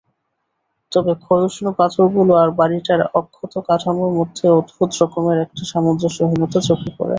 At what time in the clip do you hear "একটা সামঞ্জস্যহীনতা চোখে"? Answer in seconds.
5.45-6.89